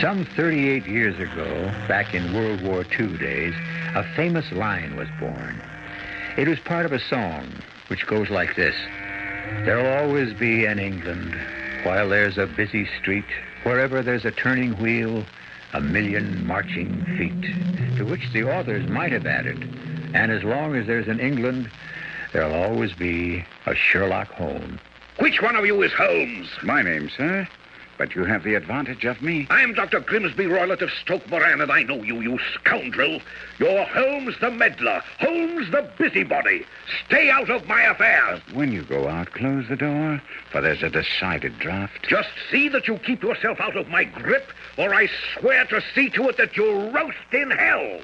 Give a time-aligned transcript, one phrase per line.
[0.00, 3.54] Some 38 years ago, back in World War II days,
[3.94, 5.62] a famous line was born.
[6.36, 8.74] It was part of a song which goes like this
[9.64, 11.36] There'll always be an England
[11.84, 13.24] while there's a busy street,
[13.62, 15.24] wherever there's a turning wheel,
[15.74, 17.96] a million marching feet.
[17.96, 19.62] To which the authors might have added,
[20.12, 21.70] and as long as there's an England,
[22.32, 24.80] there'll always be a Sherlock Holmes.
[25.20, 26.48] Which one of you is Holmes?
[26.64, 27.46] My name, sir.
[27.96, 29.46] But you have the advantage of me.
[29.50, 30.00] I'm Dr.
[30.00, 33.20] Grimesby Roylott of Stoke Moran, and I know you, you scoundrel.
[33.58, 36.66] You're Holmes the meddler, Holmes the busybody.
[37.06, 38.40] Stay out of my affairs.
[38.52, 42.06] When you go out, close the door, for there's a decided draft.
[42.08, 46.10] Just see that you keep yourself out of my grip, or I swear to see
[46.10, 48.00] to it that you roast in hell.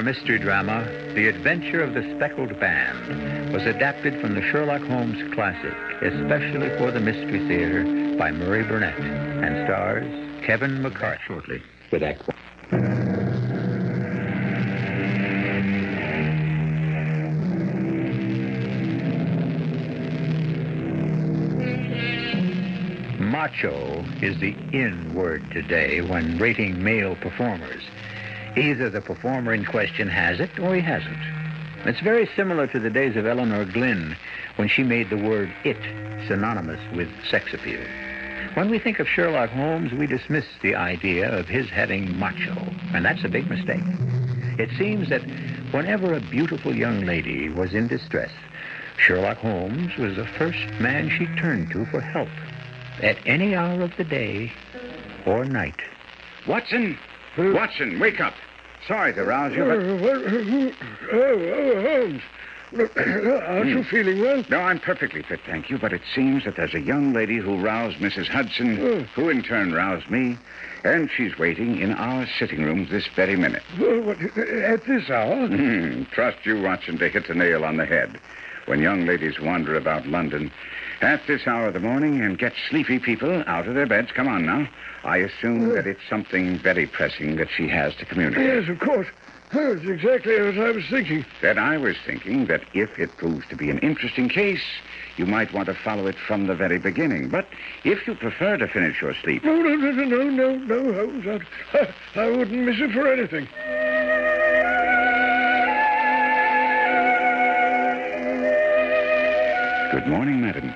[0.00, 0.82] Our mystery drama,
[1.14, 6.90] The Adventure of the Speckled Band, was adapted from the Sherlock Holmes classic, especially for
[6.90, 10.06] the Mystery Theater by Murray Burnett, and stars
[10.46, 11.20] Kevin McCarthy.
[11.26, 11.62] Shortly.
[11.92, 12.36] With Act One.
[23.20, 27.82] Macho is the in word today when rating male performers.
[28.56, 31.18] Either the performer in question has it or he hasn't.
[31.86, 34.16] It's very similar to the days of Elinor Glyn
[34.56, 35.78] when she made the word it
[36.26, 37.80] synonymous with sex appeal.
[38.54, 43.04] When we think of Sherlock Holmes, we dismiss the idea of his having macho, and
[43.04, 43.84] that's a big mistake.
[44.58, 45.22] It seems that
[45.72, 48.32] whenever a beautiful young lady was in distress,
[48.98, 52.28] Sherlock Holmes was the first man she turned to for help
[53.00, 54.52] at any hour of the day
[55.24, 55.80] or night.
[56.46, 56.98] Watson!
[57.38, 58.34] Watson, wake up.
[58.86, 59.78] Sorry to rouse you, but.
[61.12, 62.22] Oh, oh, Holmes.
[62.72, 63.90] Aren't you hmm.
[63.90, 64.44] feeling well?
[64.48, 65.78] No, I'm perfectly fit, thank you.
[65.78, 68.28] But it seems that there's a young lady who roused Mrs.
[68.28, 69.00] Hudson, Oh.
[69.14, 70.38] who in turn roused me,
[70.84, 73.64] and she's waiting in our sitting room this very minute.
[73.80, 75.48] Oh, what, at this hour?
[75.48, 78.20] Hmm, Trust you, Watson, to hit the nail on the head.
[78.70, 80.48] When young ladies wander about London
[81.00, 84.28] at this hour of the morning and get sleepy people out of their beds, come
[84.28, 84.68] on now.
[85.02, 88.46] I assume that it's something very pressing that she has to communicate.
[88.46, 89.08] Yes, of course.
[89.52, 91.26] That's exactly what I was thinking.
[91.42, 94.62] Then I was thinking that if it proves to be an interesting case,
[95.16, 97.28] you might want to follow it from the very beginning.
[97.28, 97.48] But
[97.82, 101.42] if you prefer to finish your sleep, No, no, no, no, no, no, no, Holmes.
[101.74, 103.48] I, I wouldn't miss it for anything.
[109.90, 110.74] Good morning, madam.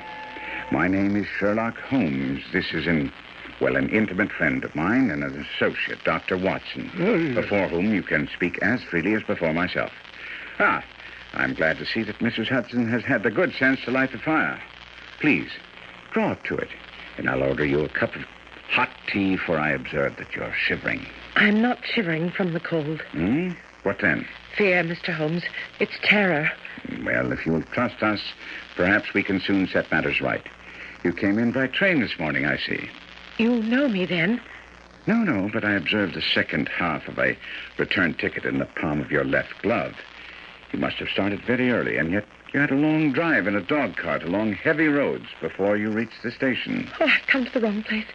[0.73, 2.43] My name is Sherlock Holmes.
[2.53, 3.13] This is an,
[3.61, 6.37] well, an intimate friend of mine and an associate, Dr.
[6.37, 7.35] Watson, Oh, yes.
[7.37, 9.93] before whom you can speak as freely as before myself.
[10.59, 10.83] Ah,
[11.35, 12.49] I'm glad to see that Mrs.
[12.49, 14.61] Hudson has had the good sense to light the fire.
[15.21, 15.51] Please,
[16.13, 16.69] draw up to it,
[17.17, 18.23] and I'll order you a cup of
[18.69, 21.07] hot tea, for I observe that you're shivering.
[21.37, 23.01] I'm not shivering from the cold.
[23.13, 23.51] Hmm?
[23.85, 24.27] What then?
[24.57, 25.15] Fear, Mr.
[25.15, 25.43] Holmes.
[25.79, 26.51] It's terror.
[27.05, 28.21] Well, if you'll trust us,
[28.77, 30.45] perhaps we can soon set matters right.
[31.03, 32.89] You came in by train this morning, I see.
[33.39, 34.41] You know me then?
[35.07, 37.37] No, no, but I observed the second half of a
[37.79, 39.95] return ticket in the palm of your left glove.
[40.73, 43.61] You must have started very early, and yet you had a long drive in a
[43.61, 46.91] dog cart along heavy roads before you reached the station.
[47.01, 48.07] Oh, I've come to the wrong place.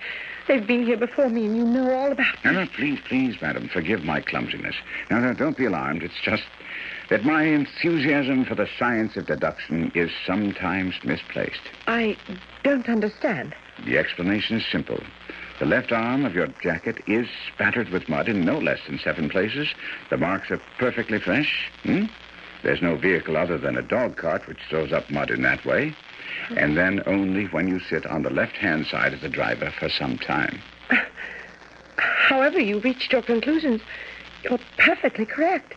[0.48, 2.46] They've been here before me, and you know all about it.
[2.46, 4.76] now, please, please, madam, forgive my clumsiness.
[5.12, 6.02] Now, now, don't be alarmed.
[6.02, 6.44] It's just
[7.10, 11.62] that my enthusiasm for the science of deduction is sometimes misplaced.
[11.88, 12.16] I
[12.64, 13.56] don't understand.
[13.86, 15.02] The explanation is simple.
[15.60, 19.30] The left arm of your jacket is spattered with mud in no less than seven
[19.30, 19.68] places.
[20.10, 21.70] The marks are perfectly fresh.
[21.84, 22.06] Hmm?
[22.64, 25.96] There's no vehicle other than a dog cart which throws up mud in that way.
[26.56, 29.90] And then only when you sit on the left hand side of the driver for
[29.90, 30.62] some time.
[31.98, 33.82] However you reached your conclusions,
[34.44, 35.74] you're perfectly correct.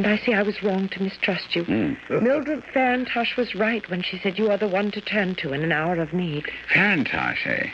[0.00, 1.64] And I see I was wrong to mistrust you.
[1.64, 2.24] Hmm.
[2.24, 5.62] Mildred Farintosh was right when she said you are the one to turn to in
[5.62, 6.50] an hour of need.
[6.72, 7.68] Farintosh, eh?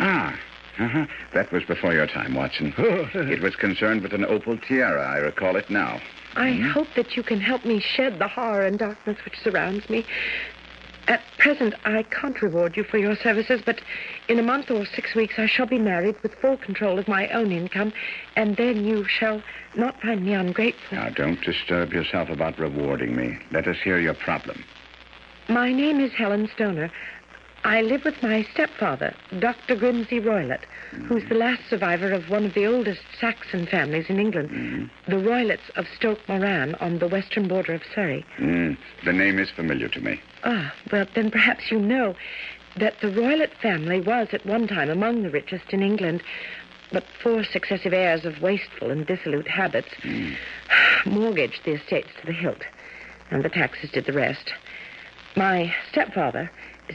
[0.00, 0.36] Ah,
[0.80, 1.06] uh-huh.
[1.34, 2.74] That was before your time, Watson.
[2.78, 5.06] it was concerned with an opal tiara.
[5.06, 6.00] I recall it now.
[6.34, 10.04] I hope that you can help me shed the horror and darkness which surrounds me.
[11.08, 13.80] At present, I can't reward you for your services, but
[14.28, 17.28] in a month or six weeks I shall be married with full control of my
[17.28, 17.92] own income,
[18.36, 19.42] and then you shall
[19.76, 20.98] not find me ungrateful.
[20.98, 23.38] Now, don't disturb yourself about rewarding me.
[23.50, 24.64] Let us hear your problem.
[25.48, 26.90] My name is Helen Stoner.
[27.64, 29.76] I live with my stepfather, Dr.
[29.76, 30.64] Grimesby Roylott,
[31.06, 35.70] who's the last survivor of one of the oldest Saxon families in England, the Roylotts
[35.76, 38.26] of Stoke Moran on the western border of Surrey.
[38.38, 40.20] Mm, the name is familiar to me.
[40.42, 42.16] Ah, well, then perhaps you know
[42.76, 46.22] that the Roylott family was at one time among the richest in England,
[46.90, 49.94] but four successive heirs of wasteful and dissolute habits
[51.06, 52.64] mortgaged the estates to the hilt,
[53.30, 54.52] and the taxes did the rest.
[55.36, 56.50] My stepfather,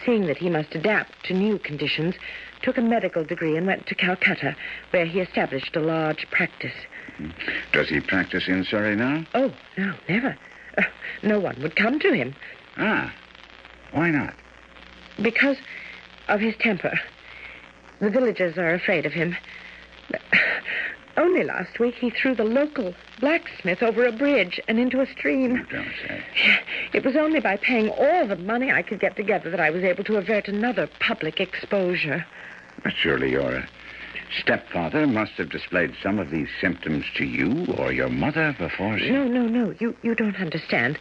[0.06, 2.16] seeing that he must adapt to new conditions,
[2.62, 4.56] took a medical degree and went to Calcutta,
[4.92, 6.74] where he established a large practice.
[7.72, 9.25] Does he practice in Surrey now?
[9.34, 10.38] Oh, no, never.
[10.78, 10.84] Uh,
[11.24, 12.36] no one would come to him
[12.78, 13.13] Ah.
[13.92, 14.34] Why not?
[15.22, 15.57] because
[16.28, 17.00] of his temper.
[18.00, 19.36] The villagers are afraid of him.
[21.18, 25.56] Only last week he threw the local blacksmith over a bridge and into a stream.
[25.56, 26.24] You don't say.
[26.94, 29.84] It was only by paying all the money I could get together that I was
[29.84, 32.24] able to avert another public exposure.
[32.84, 33.66] But surely your
[34.40, 39.10] stepfather must have displayed some of these symptoms to you or your mother before she...
[39.10, 39.74] No, no, no.
[39.80, 41.00] You, you don't understand.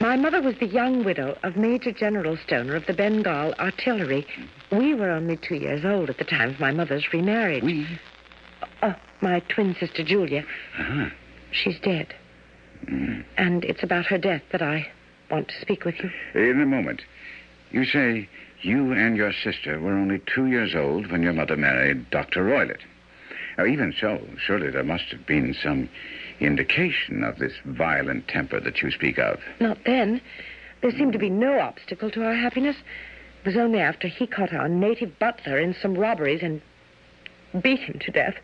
[0.00, 4.26] My mother was the young widow of Major General Stoner of the Bengal Artillery.
[4.72, 7.62] We were only two years old at the time of my mother's remarriage.
[7.62, 7.86] We?
[8.82, 10.44] Uh, my twin sister Julia.
[10.78, 11.10] Ah.
[11.50, 12.14] She's dead.
[13.36, 14.88] And it's about her death that I
[15.30, 16.10] want to speak with you.
[16.34, 17.02] In a moment.
[17.70, 18.28] You say
[18.62, 22.44] you and your sister were only two years old when your mother married Dr.
[22.44, 22.80] Roylott.
[23.58, 25.88] Now, even so, surely there must have been some
[26.40, 29.40] indication of this violent temper that you speak of.
[29.60, 30.20] Not then.
[30.82, 32.76] There seemed to be no obstacle to our happiness.
[33.40, 36.60] It was only after he caught our native butler in some robberies and
[37.62, 38.34] beat him to death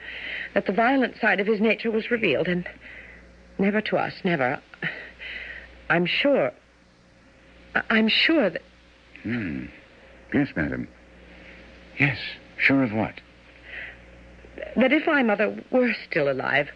[0.55, 2.69] that the violent side of his nature was revealed, and
[3.59, 4.61] never to us, never.
[5.91, 6.53] I'm sure.
[7.91, 8.63] I'm sure that
[9.23, 9.67] Hmm.
[10.35, 10.89] Yes, madam.
[11.99, 12.19] Yes.
[12.59, 13.15] Sure of what?
[14.77, 16.69] that if my mother were still alive,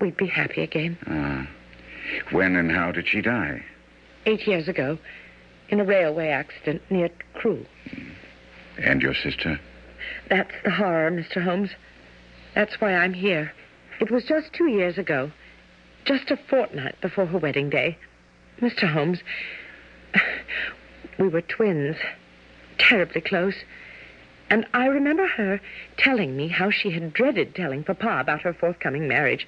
[0.00, 0.96] we'd be happy again.
[1.06, 1.46] Ah.
[2.30, 3.62] When and how did she die?
[4.26, 4.98] Eight years ago,
[5.68, 7.66] in a railway accident near Crewe.
[8.78, 9.60] And your sister?
[10.28, 11.42] That's the horror, Mr.
[11.42, 11.70] Holmes.
[12.54, 13.52] That's why I'm here.
[14.00, 15.30] It was just two years ago,
[16.04, 17.98] just a fortnight before her wedding day.
[18.60, 18.90] Mr.
[18.90, 19.20] Holmes,
[21.18, 21.96] we were twins,
[22.78, 23.54] terribly close.
[24.50, 25.60] And I remember her
[25.96, 29.46] telling me how she had dreaded telling Papa about her forthcoming marriage.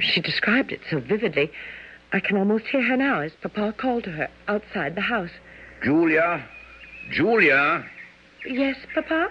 [0.00, 1.50] She described it so vividly.
[2.12, 5.30] I can almost hear her now as Papa called to her outside the house.
[5.82, 6.46] Julia,
[7.10, 7.84] Julia,
[8.46, 9.30] Yes, Papa?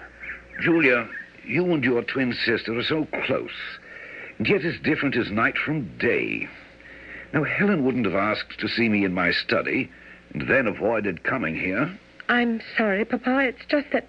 [0.60, 1.08] Julia,
[1.44, 3.50] you and your twin sister are so close,
[4.38, 6.48] and yet as different as night from day.
[7.32, 9.90] Now, Helen wouldn't have asked to see me in my study,
[10.32, 11.98] and then avoided coming here.
[12.28, 13.40] I'm sorry, Papa.
[13.40, 14.08] It's just that.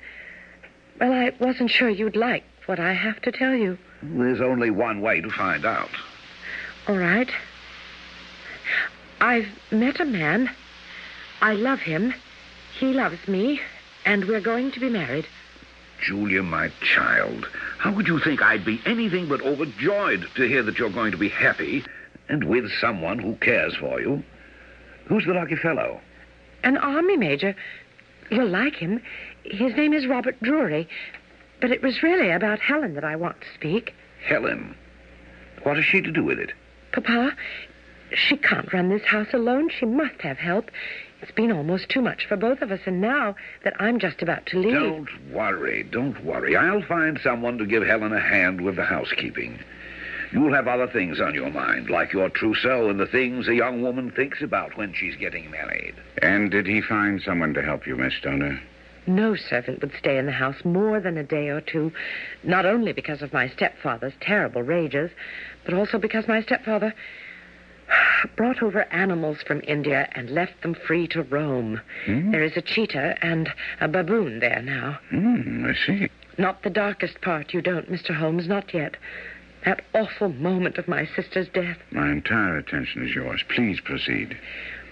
[1.00, 3.78] Well, I wasn't sure you'd like what I have to tell you.
[4.02, 5.90] There's only one way to find out.
[6.88, 7.30] All right.
[9.20, 10.50] I've met a man.
[11.42, 12.14] I love him.
[12.80, 13.60] He loves me.
[14.06, 15.28] And we're going to be married.
[16.06, 17.48] Julia, my child,
[17.80, 21.18] how could you think I'd be anything but overjoyed to hear that you're going to
[21.18, 21.84] be happy
[22.30, 24.24] and with someone who cares for you?
[25.08, 26.00] Who's the lucky fellow?
[26.64, 27.56] An army major.
[28.30, 29.02] You'll like him.
[29.46, 30.88] His name is Robert Drury.
[31.60, 33.94] But it was really about Helen that I want to speak.
[34.28, 34.76] Helen.
[35.64, 36.52] What has she to do with it?
[36.92, 37.36] Papa,
[38.14, 39.70] she can't run this house alone.
[39.70, 40.70] She must have help.
[41.26, 44.46] It's been almost too much for both of us, and now that I'm just about
[44.46, 44.74] to leave.
[44.74, 46.56] Don't worry, don't worry.
[46.56, 49.58] I'll find someone to give Helen a hand with the housekeeping.
[50.32, 53.82] You'll have other things on your mind, like your trousseau and the things a young
[53.82, 55.96] woman thinks about when she's getting married.
[56.22, 58.62] And did he find someone to help you, Miss Stoner?
[59.08, 61.92] No servant would stay in the house more than a day or two,
[62.44, 65.10] not only because of my stepfather's terrible rages,
[65.64, 66.94] but also because my stepfather
[68.36, 71.82] brought over animals from India and left them free to roam.
[72.08, 75.00] There is a cheetah and a baboon there now.
[75.10, 76.10] Hmm, I see.
[76.38, 78.16] Not the darkest part, you don't, Mr.
[78.16, 78.98] Holmes, not yet.
[79.66, 81.78] That awful moment of my sister's death.
[81.92, 83.42] My entire attention is yours.
[83.50, 84.38] Please proceed.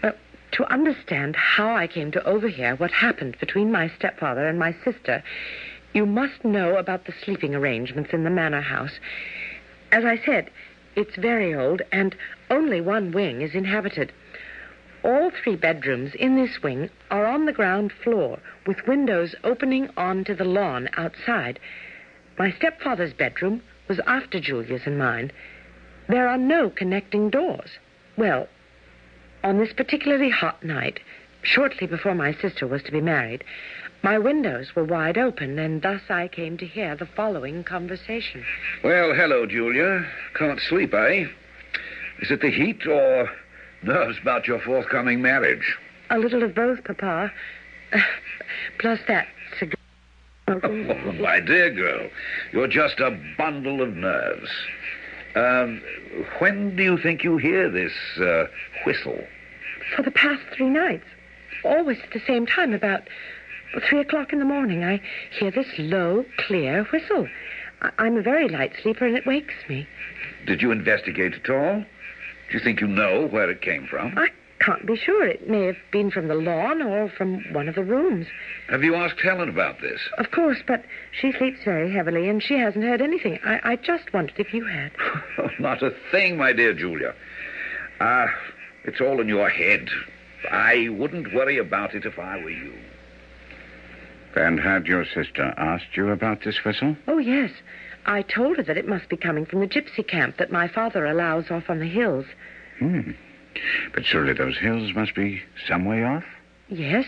[0.02, 0.14] Well,
[0.54, 5.24] to understand how I came to overhear what happened between my stepfather and my sister,
[5.94, 9.00] you must know about the sleeping arrangements in the manor house.
[9.92, 10.50] As I said,
[10.96, 12.16] it's very old, and
[12.54, 14.12] only one wing is inhabited.
[15.04, 20.36] All three bedrooms in this wing are on the ground floor, with windows opening onto
[20.36, 21.60] the lawn outside.
[22.38, 25.32] My stepfather's bedroom was after Julia's and mine.
[26.08, 27.72] There are no connecting doors.
[28.18, 28.48] Well,
[29.44, 31.00] on this particularly hot night,
[31.42, 33.44] shortly before my sister was to be married,
[34.04, 38.46] my windows were wide open, and thus I came to hear the following conversation.
[38.84, 40.06] Well, hello, Julia.
[40.36, 41.26] Can't sleep, eh?
[42.24, 43.30] Is it the heat or
[43.82, 45.78] nerves about your forthcoming marriage?
[46.10, 47.30] A little of both, Papa.
[48.80, 49.28] Plus that
[49.60, 49.76] cigar.
[50.48, 52.10] Oh, my dear girl,
[52.54, 54.50] you're just a bundle of nerves.
[55.36, 55.82] Um,
[56.40, 58.46] when do you think you hear this uh,
[58.86, 59.22] whistle?
[59.96, 61.06] For the past three nights.
[61.66, 63.04] Always at the same time, about
[63.90, 65.02] three o'clock in the morning, I
[65.38, 67.28] hear this low, clear whistle.
[67.82, 69.88] I- I'm a very light sleeper, and it wakes me.
[70.46, 71.84] Did you investigate at all?
[72.54, 74.14] Do you think you know where it came from?
[74.16, 74.28] I
[74.60, 75.26] can't be sure.
[75.26, 78.28] It may have been from the lawn or from one of the rooms.
[78.70, 80.00] Have you asked Helen about this?
[80.20, 80.86] Of course, but
[81.20, 83.40] she sleeps very heavily, and she hasn't heard anything.
[83.44, 84.92] I, I just wondered if you had.
[85.60, 87.16] Not a thing, my dear Julia.
[88.00, 88.28] Ah,
[88.84, 89.90] it's all in your head.
[90.52, 92.76] I wouldn't worry about it if I were you.
[94.36, 96.98] And had your sister asked you about this whistle?
[97.08, 97.50] Oh, yes.
[98.06, 101.06] I told her that it must be coming from the gypsy camp that my father
[101.06, 102.26] allows off on the hills.
[102.80, 103.12] Hmm.
[103.94, 106.24] But surely those hills must be some way off?
[106.70, 107.06] Yes,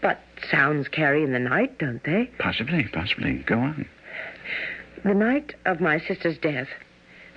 [0.00, 2.30] but sounds carry in the night, don't they?
[2.38, 3.34] Possibly, possibly.
[3.46, 3.86] Go on.
[5.04, 6.68] The night of my sister's death,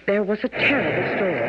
[0.06, 1.44] there was a terrible storm.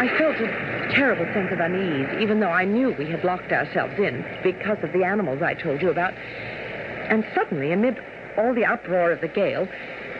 [0.00, 3.94] I felt a terrible sense of unease, even though I knew we had locked ourselves
[3.98, 6.14] in because of the animals I told you about.
[6.14, 7.98] And suddenly, amid
[8.38, 9.68] all the uproar of the gale,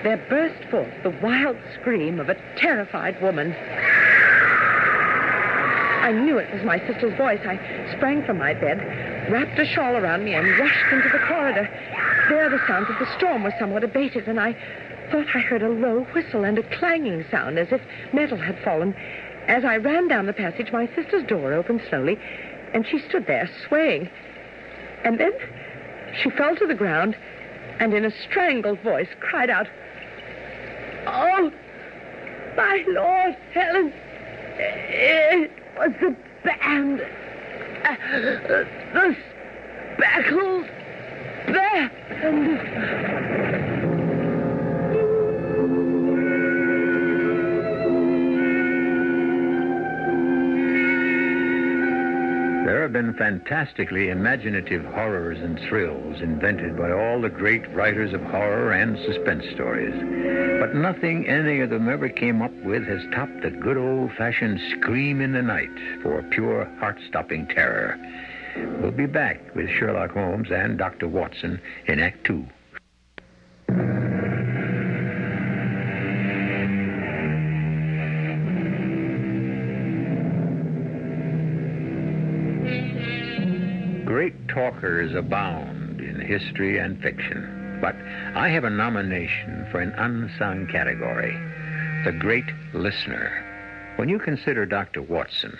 [0.03, 3.55] there burst forth the wild scream of a terrified woman.
[6.03, 7.41] I knew it was my sister's voice.
[7.45, 7.59] I
[7.97, 8.79] sprang from my bed,
[9.31, 11.69] wrapped a shawl around me, and rushed into the corridor.
[12.29, 14.53] There, the sounds of the storm were somewhat abated, and I
[15.11, 17.81] thought I heard a low whistle and a clanging sound as if
[18.13, 18.95] metal had fallen.
[19.49, 22.19] As I ran down the passage, my sister's door opened slowly,
[22.73, 24.09] and she stood there, swaying.
[25.05, 25.33] And then
[26.23, 27.17] she fell to the ground
[27.79, 29.67] and, in a strangled voice, cried out,
[31.07, 31.53] Oh,
[32.57, 33.93] my Lord, Helen,
[34.59, 37.01] it was the band.
[37.85, 37.95] Uh,
[38.95, 39.17] the
[39.95, 40.67] speckled
[41.47, 41.93] band.
[52.87, 58.71] Have been fantastically imaginative horrors and thrills invented by all the great writers of horror
[58.71, 59.93] and suspense stories.
[60.61, 64.61] But nothing any of them ever came up with has topped the good old fashioned
[64.71, 65.69] scream in the night
[66.01, 67.99] for pure heart stopping terror.
[68.81, 71.09] We'll be back with Sherlock Holmes and Dr.
[71.09, 72.47] Watson in Act Two.
[84.17, 87.95] Great talkers abound in history and fiction, but
[88.35, 91.39] I have a nomination for an unsung category
[92.03, 93.31] the great listener.
[93.97, 95.03] When you consider Dr.
[95.03, 95.55] Watson,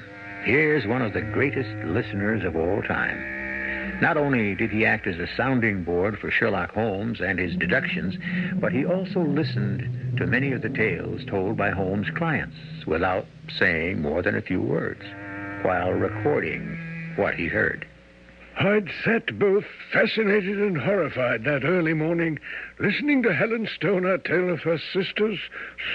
[0.45, 4.01] here's one of the greatest listeners of all time.
[4.01, 8.15] Not only did he act as a sounding board for Sherlock Holmes and his deductions,
[8.59, 13.27] but he also listened to many of the tales told by Holmes' clients without
[13.59, 15.03] saying more than a few words,
[15.61, 17.87] while recording what he heard.
[18.59, 22.39] I'd sat both fascinated and horrified that early morning,
[22.79, 25.39] listening to Helen Stoner tell of her sister's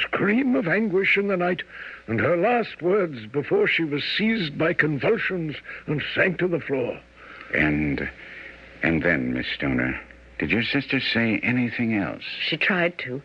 [0.03, 1.63] scream of anguish in the night
[2.05, 5.55] and her last words before she was seized by convulsions
[5.87, 6.99] and sank to the floor.
[7.55, 8.07] And
[8.83, 9.99] and then, Miss Stoner,
[10.37, 12.23] did your sister say anything else?
[12.47, 13.23] She tried to,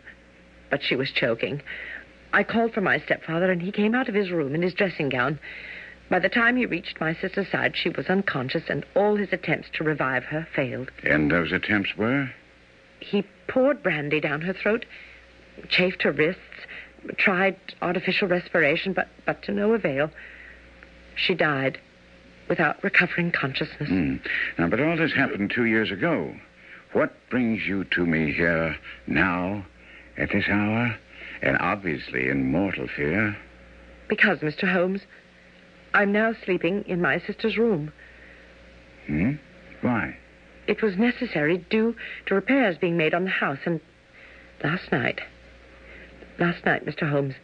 [0.71, 1.61] but she was choking.
[2.33, 5.09] I called for my stepfather, and he came out of his room in his dressing
[5.09, 5.39] gown.
[6.09, 9.67] By the time he reached my sister's side, she was unconscious, and all his attempts
[9.73, 10.89] to revive her failed.
[11.03, 12.31] And those attempts were?
[12.99, 14.85] He poured brandy down her throat,
[15.69, 16.41] chafed her wrists,
[17.17, 20.09] tried artificial respiration, but, but to no avail.
[21.15, 21.77] She died
[22.47, 23.89] without recovering consciousness.
[23.89, 24.15] Hmm.
[24.57, 26.33] Now, but all this happened two years ago.
[26.93, 29.65] What brings you to me here now,
[30.17, 30.95] at this hour,
[31.41, 33.35] and obviously in mortal fear?
[34.07, 34.71] Because, Mr.
[34.71, 35.01] Holmes,
[35.93, 37.91] I'm now sleeping in my sister's room.
[39.05, 39.33] Hmm?
[39.81, 40.17] Why?
[40.67, 43.79] It was necessary due to repairs being made on the house, and
[44.63, 45.21] last night,
[46.39, 47.09] last night, Mr.
[47.09, 47.35] Holmes,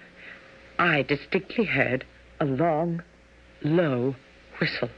[0.78, 2.06] I distinctly heard
[2.40, 3.02] a long,
[3.64, 4.16] low
[4.60, 4.90] whistle.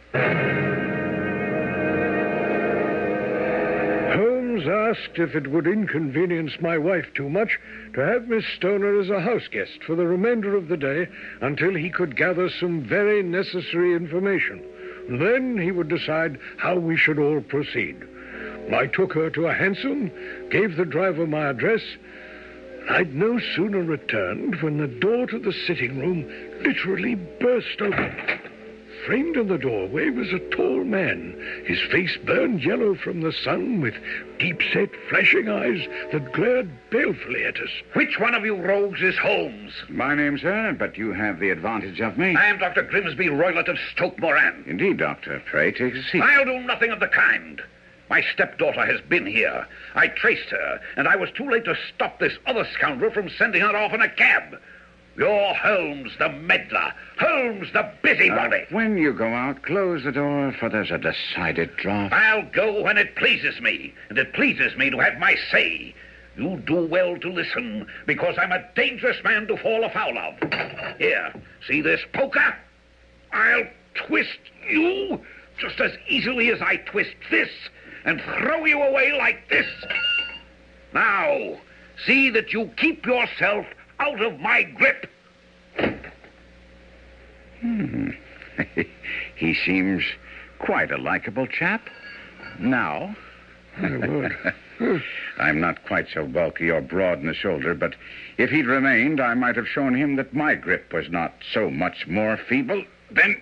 [4.67, 7.60] Asked if it would inconvenience my wife too much
[7.93, 11.07] to have Miss Stoner as a house guest for the remainder of the day
[11.41, 14.63] until he could gather some very necessary information.
[15.10, 17.98] Then he would decide how we should all proceed.
[18.74, 20.12] I took her to a hansom,
[20.50, 21.84] gave the driver my address.
[22.88, 26.25] And I'd no sooner returned when the door to the sitting room
[26.63, 28.45] literally burst open.
[29.06, 33.80] Framed in the doorway was a tall man, his face burned yellow from the sun,
[33.80, 33.94] with
[34.40, 37.70] deep-set, flashing eyes that glared balefully at us.
[37.94, 39.74] Which one of you rogues is Holmes?
[39.90, 42.36] My name, sir, but you have the advantage of me.
[42.36, 42.82] I am Dr.
[42.84, 44.64] Grimesby Roylott of Stoke Moran.
[44.66, 45.40] Indeed, Doctor.
[45.46, 46.24] Pray take a seat.
[46.24, 47.62] I'll do nothing of the kind.
[48.10, 49.68] My stepdaughter has been here.
[49.94, 53.62] I traced her, and I was too late to stop this other scoundrel from sending
[53.62, 54.60] her off in a cab.
[55.17, 56.93] You're Holmes, the meddler.
[57.19, 58.63] Holmes, the busybody.
[58.63, 62.12] Uh, when you go out, close the door, for there's a decided draught.
[62.12, 65.95] I'll go when it pleases me, and it pleases me to have my say.
[66.38, 70.98] You do well to listen, because I'm a dangerous man to fall afoul of.
[70.98, 71.34] Here,
[71.65, 72.53] see this poker?
[73.31, 75.22] I'll twist you
[75.57, 77.50] just as easily as I twist this
[78.03, 79.67] and throw you away like this.
[80.93, 81.57] Now,
[82.05, 83.65] see that you keep yourself
[84.00, 85.08] out of my grip.
[87.62, 88.10] Hmm.
[89.36, 90.04] he seems
[90.60, 91.90] quite a likable chap.
[92.60, 93.16] Now.
[95.38, 97.96] I'm not quite so bulky or broad in the shoulder, but
[98.38, 102.08] if he'd remained, I might have shown him that my grip was not so much
[102.08, 103.42] more feeble than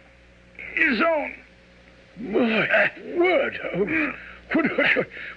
[0.75, 1.33] his own.
[2.17, 4.15] My word, Holmes.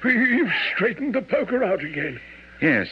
[0.04, 2.20] You've straightened the poker out again.
[2.60, 2.88] Yes.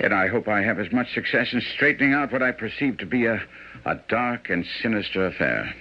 [0.00, 3.06] And I hope I have as much success in straightening out what I perceive to
[3.06, 3.40] be a,
[3.84, 5.74] a dark and sinister affair.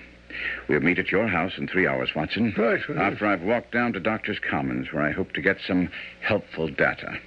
[0.68, 2.54] We'll meet at your house in three hours, Watson.
[2.58, 2.82] Right.
[2.98, 5.90] After I've walked down to Doctor's Commons, where I hope to get some
[6.22, 7.20] helpful data.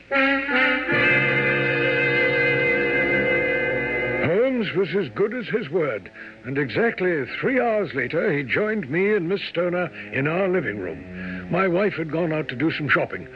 [4.27, 6.11] Holmes was as good as his word,
[6.45, 11.51] and exactly three hours later, he joined me and Miss Stoner in our living room.
[11.51, 13.29] My wife had gone out to do some shopping.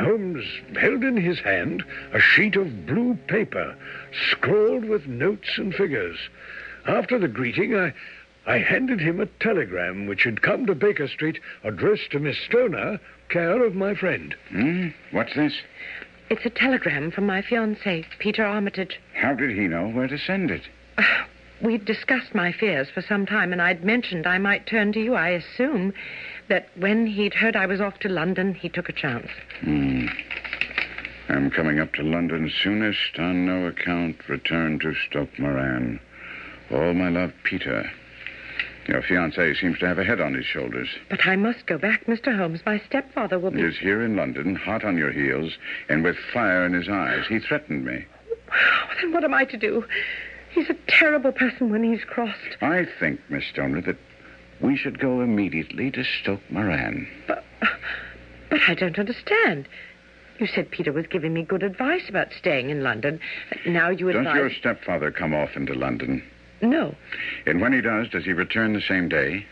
[0.00, 0.44] Holmes
[0.78, 3.76] held in his hand a sheet of blue paper,
[4.30, 6.16] scrawled with notes and figures.
[6.86, 7.92] After the greeting, I,
[8.46, 12.98] I handed him a telegram which had come to Baker Street, addressed to Miss Stoner,
[13.28, 14.34] care of my friend.
[14.50, 14.88] Hmm?
[15.10, 15.54] What's this?
[16.30, 18.98] It's a telegram from my fiancé, Peter Armitage.
[19.14, 20.62] How did he know where to send it?
[21.62, 25.14] We'd discussed my fears for some time, and I'd mentioned I might turn to you.
[25.14, 25.92] I assume
[26.52, 29.26] that when he'd heard I was off to London, he took a chance.
[29.62, 30.04] Hmm.
[31.30, 35.98] I'm coming up to London soonest, on no account return to Stoke Moran.
[36.70, 37.90] All my love, Peter.
[38.86, 40.90] Your fiancé seems to have a head on his shoulders.
[41.08, 42.36] But I must go back, Mr.
[42.36, 42.60] Holmes.
[42.66, 43.60] My stepfather will be.
[43.60, 45.54] He is here in London, hot on your heels,
[45.88, 47.24] and with fire in his eyes.
[47.30, 48.04] He threatened me.
[49.00, 49.86] Then what am I to do?
[50.50, 52.58] He's a terrible person when he's crossed.
[52.60, 53.96] I think, Miss Stoner, that
[54.62, 57.08] we should go immediately to Stoke Moran.
[57.26, 57.44] But,
[58.48, 59.68] but I don't understand.
[60.38, 63.20] You said Peter was giving me good advice about staying in London.
[63.66, 64.24] Now you advise...
[64.24, 66.22] Does your stepfather come often to London?
[66.60, 66.94] No.
[67.46, 69.46] And when he does, does he return the same day?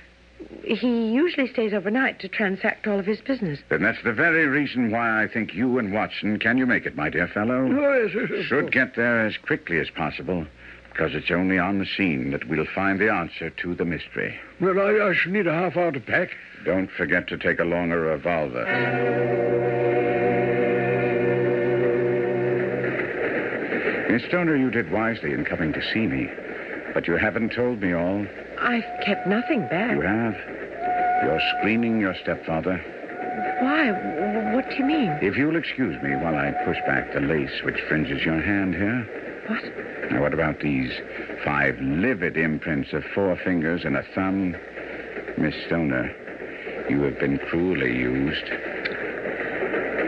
[0.65, 3.61] He usually stays overnight to transact all of his business.
[3.69, 6.97] Then that's the very reason why I think you and Watson, can you make it,
[6.97, 7.67] my dear fellow?
[7.67, 8.45] Yes, yes, yes.
[8.47, 10.47] Should get there as quickly as possible,
[10.91, 14.39] because it's only on the scene that we'll find the answer to the mystery.
[14.61, 16.31] Well, I, I shall need a half hour to pack.
[16.65, 18.67] Don't forget to take along a revolver.
[24.11, 26.29] Miss Stoner, you did wisely in coming to see me,
[26.93, 28.27] but you haven't told me all.
[28.61, 29.93] I've kept nothing back.
[29.93, 30.35] You have.
[31.23, 32.83] You're screening your stepfather.
[33.61, 33.93] Why?
[34.55, 35.19] What do you mean?
[35.23, 39.07] If you'll excuse me while I push back the lace which fringes your hand here.
[39.47, 39.65] What?
[40.11, 40.93] Now, what about these
[41.45, 44.57] five livid imprints of four fingers and a thumb?
[45.39, 46.15] Miss Stoner,
[46.89, 48.45] you have been cruelly used.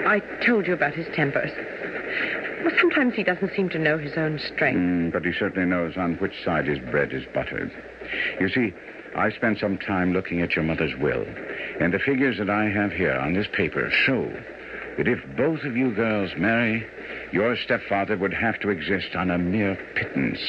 [0.05, 1.53] I told you about his tempers.
[2.65, 4.79] Well, sometimes he doesn't seem to know his own strength.
[4.79, 7.71] Mm, but he certainly knows on which side his bread is buttered.
[8.41, 8.73] You see,
[9.15, 11.25] I spent some time looking at your mother's will,
[11.81, 14.25] and the figures that I have here on this paper show
[14.97, 16.87] that if both of you girls marry,
[17.33, 20.41] your stepfather would have to exist on a mere pittance.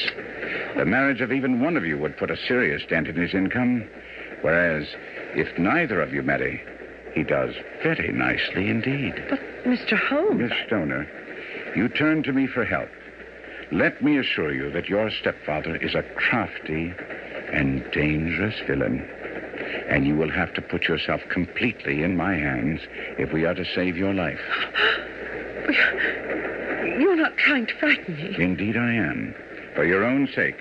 [0.76, 3.88] The marriage of even one of you would put a serious dent in his income,
[4.41, 4.86] whereas
[5.36, 6.62] if neither of you marry,
[7.13, 9.13] he does very nicely indeed.
[9.30, 9.98] But, Mr.
[9.98, 10.41] Holmes.
[10.41, 11.08] Miss Stoner,
[11.76, 12.89] you turn to me for help.
[13.72, 16.93] Let me assure you that your stepfather is a crafty
[17.54, 19.08] and dangerous villain.
[19.89, 22.82] And you will have to put yourself completely in my hands
[23.17, 24.39] if we are to save your life.
[27.34, 28.36] You're trying to frighten me.
[28.38, 29.34] Indeed, I am.
[29.76, 30.58] For your own sake.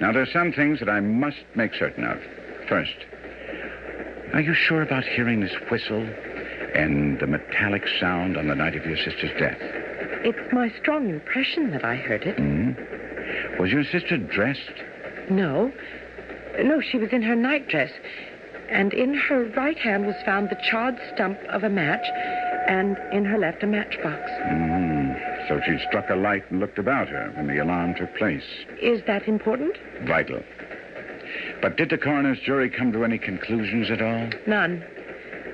[0.00, 2.18] Now, there are some things that I must make certain of.
[2.68, 2.96] First,
[4.32, 6.02] are you sure about hearing this whistle
[6.74, 9.58] and the metallic sound on the night of your sister's death?
[9.60, 12.36] It's my strong impression that I heard it.
[12.36, 12.72] Hmm?
[13.60, 14.60] Was your sister dressed?
[15.30, 15.72] No.
[16.62, 17.92] No, she was in her nightdress.
[18.68, 22.06] And in her right hand was found the charred stump of a match,
[22.66, 24.30] and in her left a matchbox.
[24.30, 25.03] Mm.
[25.48, 28.44] So she'd struck a light and looked about her when the alarm took place.
[28.80, 29.76] Is that important?
[30.06, 30.42] Vital.
[31.60, 34.30] But did the coroner's jury come to any conclusions at all?
[34.46, 34.84] None.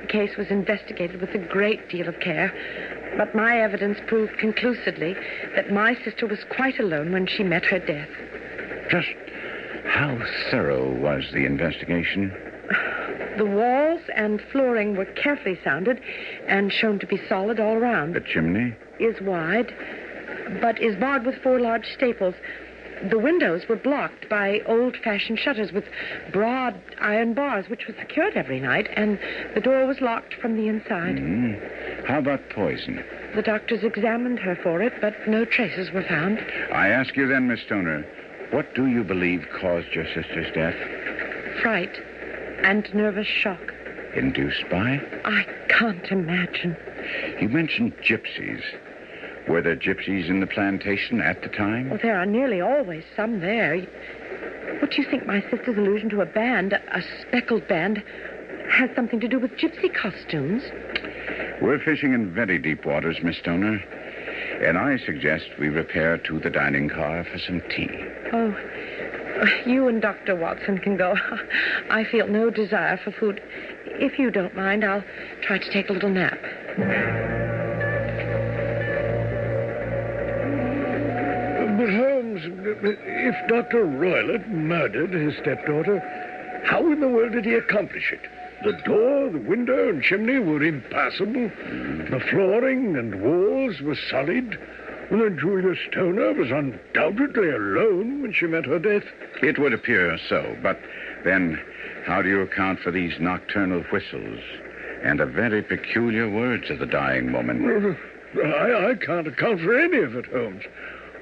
[0.00, 2.52] The case was investigated with a great deal of care,
[3.16, 5.14] but my evidence proved conclusively
[5.54, 8.08] that my sister was quite alone when she met her death.
[8.90, 9.08] Just
[9.86, 10.18] how
[10.50, 12.32] thorough was the investigation?
[13.38, 16.02] The walls and flooring were carefully sounded
[16.46, 18.12] and shown to be solid all around.
[18.14, 18.74] The chimney?
[19.00, 19.74] Is wide,
[20.60, 22.34] but is barred with four large staples.
[23.08, 25.84] The windows were blocked by old fashioned shutters with
[26.32, 29.18] broad iron bars, which were secured every night, and
[29.54, 31.16] the door was locked from the inside.
[31.16, 32.06] Mm.
[32.06, 33.02] How about poison?
[33.34, 36.38] The doctors examined her for it, but no traces were found.
[36.70, 38.04] I ask you then, Miss Stoner,
[38.50, 40.76] what do you believe caused your sister's death?
[41.62, 41.96] Fright
[42.62, 43.72] and nervous shock.
[44.14, 45.00] Induced by?
[45.24, 46.76] I can't imagine.
[47.40, 48.60] You mentioned gypsies.
[49.48, 51.90] Were there gypsies in the plantation at the time?
[51.90, 53.80] Well, there are nearly always some there.
[54.80, 58.02] What do you think my sister's allusion to a band, a speckled band,
[58.70, 60.62] has something to do with gypsy costumes?
[61.60, 63.82] We're fishing in very deep waters, Miss Stoner.
[64.62, 67.88] And I suggest we repair to the dining car for some tea.
[68.32, 68.54] Oh,
[69.66, 70.36] you and Dr.
[70.36, 71.14] Watson can go.
[71.90, 73.40] I feel no desire for food.
[73.86, 75.04] If you don't mind, I'll
[75.42, 76.38] try to take a little nap.
[82.44, 83.84] If Dr.
[83.84, 85.98] Roylott murdered his stepdaughter,
[86.64, 88.20] how in the world did he accomplish it?
[88.62, 91.48] The door, the window, and chimney were impassable.
[91.48, 94.58] The flooring and walls were solid.
[95.10, 99.04] And then Julia Stoner was undoubtedly alone when she met her death.
[99.42, 100.78] It would appear so, but
[101.24, 101.60] then
[102.06, 104.40] how do you account for these nocturnal whistles
[105.02, 107.96] and the very peculiar words of the dying woman?
[108.36, 110.62] I, I can't account for any of it, Holmes.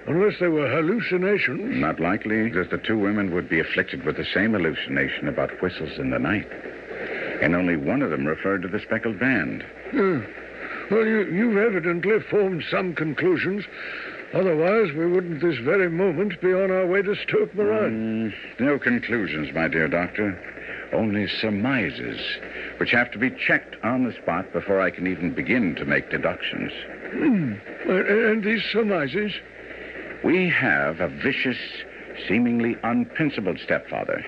[0.09, 1.77] Unless they were hallucinations.
[1.77, 5.99] Not likely that the two women would be afflicted with the same hallucination about whistles
[5.99, 6.51] in the night.
[7.43, 9.65] And only one of them referred to the speckled band.
[9.93, 10.21] Yeah.
[10.91, 13.67] Well, you, you've evidently formed some conclusions.
[14.33, 18.33] Otherwise, we wouldn't this very moment be on our way to Stoke Moran.
[18.33, 20.41] Mm, no conclusions, my dear doctor.
[20.93, 22.19] Only surmises,
[22.79, 26.11] which have to be checked on the spot before I can even begin to make
[26.11, 26.73] deductions.
[27.15, 27.61] Mm.
[28.33, 29.33] And these surmises?
[30.25, 31.59] We have a vicious,
[32.27, 34.25] seemingly unprincipled stepfather.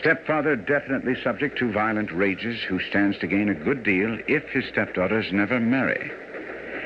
[0.00, 4.64] Stepfather definitely subject to violent rages who stands to gain a good deal if his
[4.66, 6.10] stepdaughters never marry.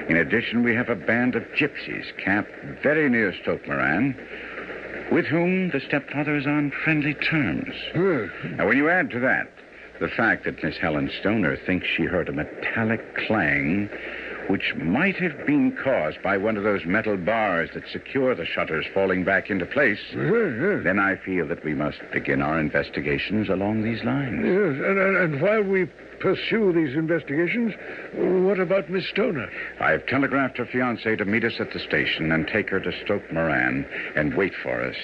[0.08, 2.50] In addition, we have a band of gypsies camped
[2.82, 4.16] very near Stoke Moran
[5.12, 7.74] with whom the stepfather is on friendly terms.
[8.56, 9.50] Now, when you add to that
[10.00, 13.90] the fact that Miss Helen Stoner thinks she heard a metallic clang
[14.48, 18.87] which might have been caused by one of those metal bars that secure the shutters
[18.94, 20.82] falling back into place, mm-hmm.
[20.84, 24.40] then I feel that we must begin our investigations along these lines.
[24.44, 25.87] Yes, and, and, and while we
[26.20, 27.74] pursue these investigations,
[28.14, 29.48] what about Miss Stoner?
[29.80, 33.30] I've telegraphed her fiance to meet us at the station and take her to Stoke
[33.32, 34.96] Moran and wait for us.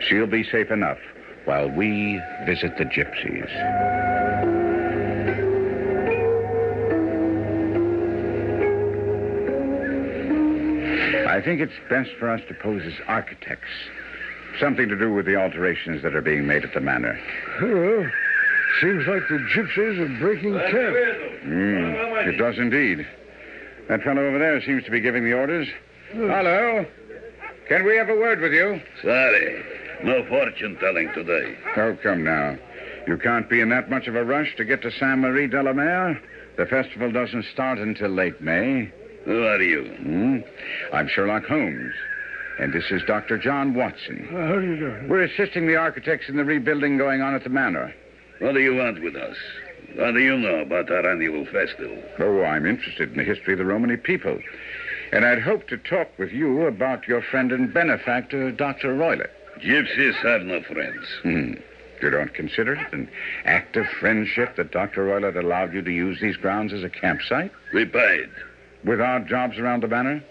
[0.00, 0.98] She'll be safe enough
[1.46, 4.31] while we visit the gypsies.
[11.32, 13.70] I think it's best for us to pose as architects.
[14.60, 17.18] Something to do with the alterations that are being made at the manor.
[17.58, 18.06] Well,
[18.82, 20.94] seems like the gypsies are breaking camp.
[21.46, 23.06] Mm, it does indeed.
[23.88, 25.68] That fellow over there seems to be giving the orders.
[26.10, 26.84] Hello.
[27.66, 28.82] Can we have a word with you?
[29.00, 29.64] Sorry.
[30.04, 31.56] No fortune telling today.
[31.78, 32.58] Oh, come now.
[33.06, 35.62] You can't be in that much of a rush to get to Saint Marie de
[35.62, 36.20] la Mer.
[36.58, 38.92] The festival doesn't start until late May.
[39.24, 39.84] Who are you?
[39.84, 40.38] Hmm?
[40.92, 41.94] I'm Sherlock Holmes.
[42.58, 43.38] And this is Dr.
[43.38, 44.28] John Watson.
[44.30, 45.06] Uh, how do you do?
[45.08, 47.94] We're assisting the architects in the rebuilding going on at the manor.
[48.40, 49.36] What do you want with us?
[49.94, 52.02] What do you know about our annual festival?
[52.18, 54.38] Oh, I'm interested in the history of the Romany people.
[55.12, 58.94] And I'd hoped to talk with you about your friend and benefactor, Dr.
[58.94, 59.30] Roylott.
[59.60, 61.06] Gypsies have no friends.
[61.22, 61.54] Hmm.
[62.00, 63.08] You don't consider it an
[63.44, 65.06] act of friendship that Dr.
[65.06, 67.52] Roylott allowed you to use these grounds as a campsite?
[67.72, 68.28] We paid.
[68.84, 70.22] With odd jobs around the manor?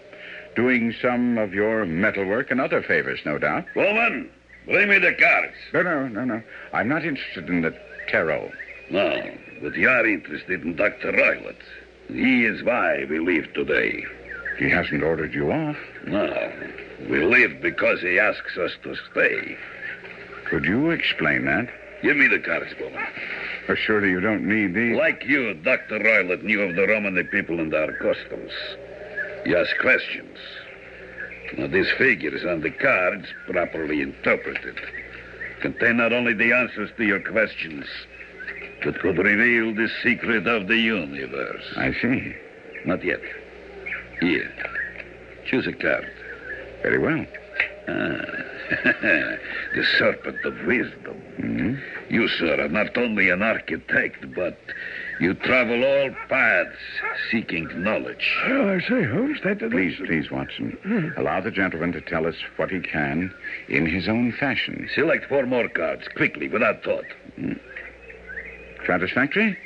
[0.54, 3.64] Doing some of your metalwork and other favors, no doubt.
[3.74, 4.30] Woman,
[4.66, 5.54] bring me the cards.
[5.72, 6.42] No, no, no, no.
[6.72, 7.74] I'm not interested in the
[8.08, 8.50] tarot.
[8.90, 11.12] No, but you are interested in Dr.
[11.12, 11.56] Roylott.
[12.08, 14.04] He is why we leave today.
[14.58, 15.76] He hasn't ordered you off.
[16.06, 16.52] No,
[17.08, 19.56] we leave because he asks us to stay.
[20.44, 21.70] Could you explain that?
[22.02, 23.04] Give me the cards, woman.
[23.68, 24.96] Oh, surely you don't need these.
[24.96, 26.00] Like you, Dr.
[26.00, 28.50] Roylott knew of the Romany people and our customs.
[29.44, 30.36] He asked questions.
[31.56, 34.78] Now, these figures on the cards, properly interpreted,
[35.60, 37.84] contain not only the answers to your questions,
[38.82, 41.64] but could reveal the secret of the universe.
[41.76, 42.34] I see.
[42.84, 43.20] Not yet.
[44.20, 44.50] Here.
[45.46, 46.10] Choose a card.
[46.82, 47.26] Very well.
[47.86, 48.51] Ah.
[49.74, 51.16] the serpent of wisdom.
[51.36, 51.74] hmm
[52.12, 54.58] You, sir, are not only an architect, but
[55.20, 56.76] you travel all paths
[57.30, 58.34] seeking knowledge.
[58.46, 59.58] Oh, I say, Holmes, that...
[59.60, 61.12] that- Please, please, Watson.
[61.16, 63.32] Allow the gentleman to tell us what he can
[63.68, 64.88] in his own fashion.
[64.94, 67.04] Select four more cards, quickly, without thought.
[68.86, 69.56] Satisfactory?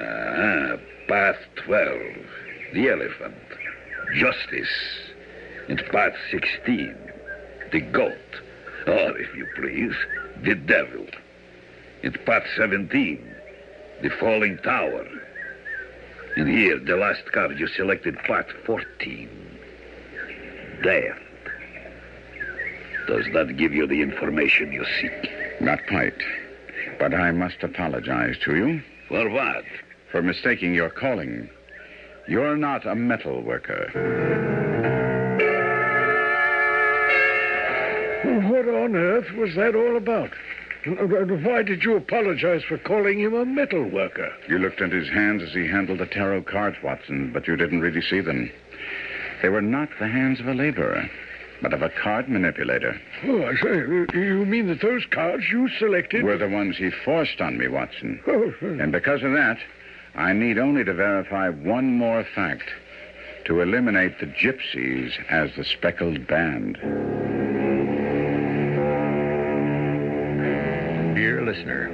[0.00, 0.76] Ah,
[1.08, 1.98] path 12,
[2.74, 3.34] the elephant.
[4.14, 4.68] Justice.
[5.68, 6.94] And path 16,
[7.72, 8.12] the goat.
[8.86, 9.94] Or, if you please,
[10.42, 11.06] the devil.
[12.02, 13.34] And part 17,
[14.02, 15.06] the falling tower.
[16.36, 19.28] And here, the last card you selected, part 14,
[20.82, 21.18] death.
[23.08, 25.30] Does that give you the information you seek?
[25.60, 26.20] Not quite.
[26.98, 29.64] But I must apologize to you For what?
[30.12, 31.48] for mistaking your calling.
[32.28, 33.90] You're not a metal worker.
[38.50, 40.30] what on earth was that all about?
[40.86, 44.32] Why did you apologize for calling him a metal worker?
[44.48, 47.80] You looked at his hands as he handled the tarot cards, Watson, but you didn't
[47.80, 48.50] really see them.
[49.42, 51.08] They were not the hands of a laborer,
[51.60, 53.00] but of a card manipulator.
[53.24, 53.76] Oh, I say,
[54.16, 56.24] you- mean that those cards you selected...
[56.24, 58.20] Were the ones he forced on me, Watson.
[58.26, 58.52] Oh.
[58.62, 59.58] And because of that,
[60.14, 62.70] I need only to verify one more fact
[63.46, 66.78] to eliminate the gypsies as the speckled band.
[71.46, 71.88] Listener,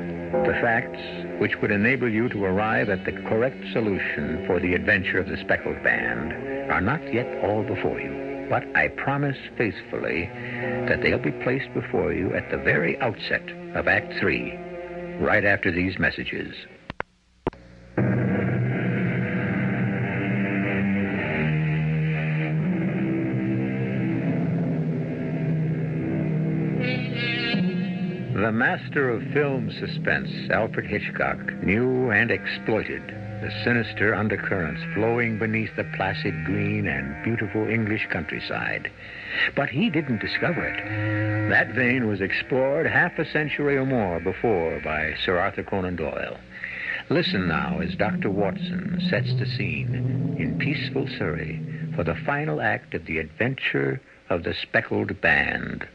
[0.46, 0.98] the facts
[1.38, 5.36] which would enable you to arrive at the correct solution for the adventure of the
[5.36, 6.32] speckled band
[6.72, 8.46] are not yet all before you.
[8.48, 10.30] But I promise faithfully
[10.88, 14.56] that they'll be placed before you at the very outset of Act Three,
[15.20, 16.54] right after these messages.
[28.42, 33.00] The master of film suspense, Alfred Hitchcock, knew and exploited
[33.40, 38.90] the sinister undercurrents flowing beneath the placid green and beautiful English countryside.
[39.54, 41.50] But he didn't discover it.
[41.50, 46.36] That vein was explored half a century or more before by Sir Arthur Conan Doyle.
[47.10, 48.28] Listen now as Dr.
[48.28, 54.00] Watson sets the scene in peaceful Surrey for the final act of the adventure
[54.30, 55.86] of the speckled band.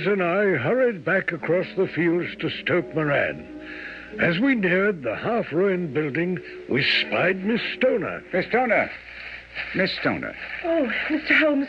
[0.00, 3.60] Holmes and I hurried back across the fields to Stoke Moran.
[4.18, 6.38] As we neared the half-ruined building,
[6.70, 8.22] we spied Miss Stoner.
[8.32, 8.90] Miss Stoner!
[9.74, 10.34] Miss Stoner.
[10.64, 11.38] Oh, Mr.
[11.38, 11.68] Holmes,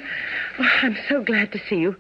[0.60, 1.98] oh, I'm so glad to see you.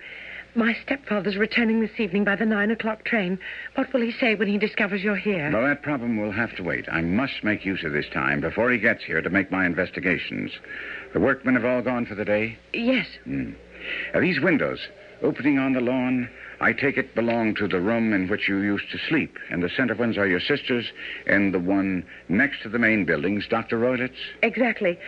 [0.55, 3.37] My stepfather's returning this evening by the nine o'clock train.
[3.75, 5.51] What will he say when he discovers you're here?
[5.51, 6.87] Well, that problem will have to wait.
[6.89, 10.51] I must make use of this time before he gets here to make my investigations.
[11.13, 12.57] The workmen have all gone for the day?
[12.73, 13.07] Yes.
[13.25, 13.51] Hmm.
[14.13, 14.79] Are these windows
[15.21, 16.29] opening on the lawn?
[16.59, 19.69] I take it belong to the room in which you used to sleep, and the
[19.69, 20.85] center ones are your sister's,
[21.25, 23.79] and the one next to the main building's Dr.
[23.79, 24.13] Roylott's?
[24.43, 24.99] Exactly.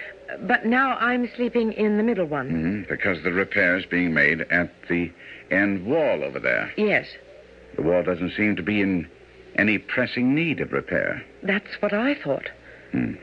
[0.41, 2.49] But now I'm sleeping in the middle one.
[2.49, 5.12] hmm Because the repair's being made at the
[5.52, 6.73] end wall over there.
[6.76, 7.06] Yes.
[7.76, 9.08] The wall doesn't seem to be in
[9.56, 11.23] any pressing need of repair.
[11.43, 12.49] That's what I thought.
[12.91, 13.13] Hmm.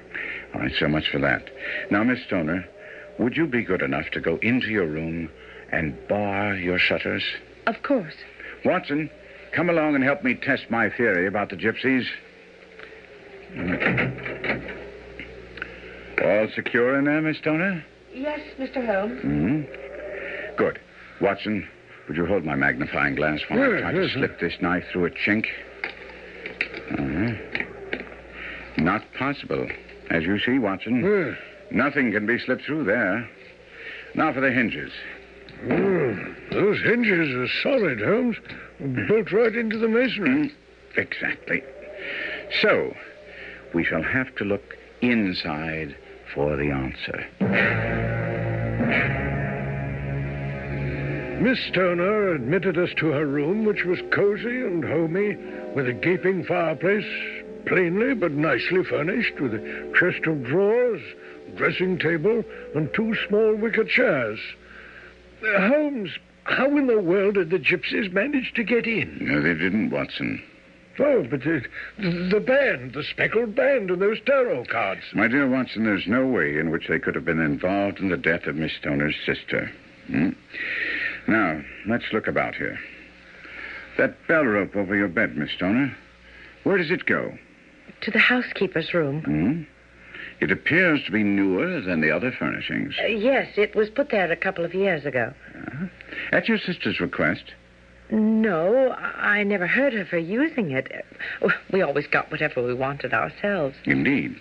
[0.54, 1.50] All right, so much for that.
[1.90, 2.64] Now, Miss Stoner,
[3.18, 5.30] would you be good enough to go into your room
[5.72, 7.24] and bar your shutters?
[7.66, 8.14] Of course.
[8.64, 9.10] Watson,
[9.52, 12.04] come along and help me test my theory about the gypsies.
[16.22, 17.84] All secure in there, Miss Stoner?
[18.12, 18.84] Yes, Mr.
[18.84, 19.20] Holmes.
[19.22, 19.62] hmm
[20.56, 20.78] Good.
[21.20, 21.66] Watson,
[22.08, 24.84] would you hold my magnifying glass while I Yes, try to yes, slip this knife
[24.92, 25.46] through a chink?
[26.98, 27.62] Uh-huh.
[28.78, 29.68] Not possible.
[30.10, 31.36] As you see, Watson, Yes.
[31.70, 33.28] nothing can be slipped through there.
[34.14, 34.92] Now for the hinges.
[35.62, 38.36] Hmm, those hinges are solid, Holmes.
[39.06, 40.52] Built right into the masonry.
[40.96, 41.62] Exactly.
[42.62, 42.94] So,
[43.74, 45.94] we shall have to look inside
[46.34, 47.26] for the answer.
[51.40, 55.36] Miss Stoner admitted us to her room, which was cozy and homey,
[55.74, 57.06] with a gaping fireplace,
[57.66, 61.00] plainly but nicely furnished, with a chest of drawers,
[61.56, 62.44] dressing table,
[62.74, 64.38] and two small wicker chairs.
[65.42, 66.10] Uh, Holmes,
[66.44, 69.18] how in the world did the gypsies manage to get in?
[69.20, 70.42] No, they didn't, Watson.
[70.98, 71.62] Oh, but the,
[71.98, 75.02] the band, the speckled band, and those tarot cards.
[75.14, 78.16] My dear Watson, there's no way in which they could have been involved in the
[78.18, 79.70] death of Miss Stoner's sister.
[80.08, 80.30] Hmm?
[81.26, 82.78] Now, let's look about here.
[83.96, 85.96] That bell rope over your bed, Miss Stoner,
[86.64, 87.38] where does it go?
[88.02, 89.22] To the housekeeper's room.
[89.22, 89.62] Hmm?
[90.40, 92.94] It appears to be newer than the other furnishings.
[93.02, 95.34] Uh, yes, it was put there a couple of years ago.
[96.32, 97.44] At your sister's request?
[98.10, 100.90] No, I I never heard of her using it.
[101.42, 103.76] Uh, We always got whatever we wanted ourselves.
[103.84, 104.34] Indeed.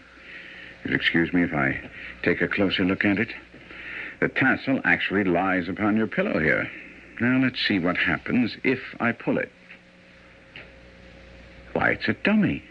[0.83, 1.79] You'll excuse me if I
[2.23, 3.29] take a closer look at it.
[4.21, 6.69] The tassel actually lies upon your pillow here.
[7.21, 9.51] Now let's see what happens if I pull it.
[11.73, 12.63] Why, it's a dummy.